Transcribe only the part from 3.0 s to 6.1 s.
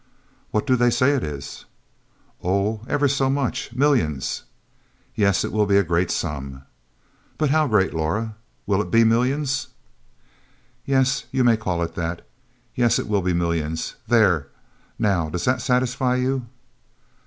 so much. Millions!" "Yes, it will be a great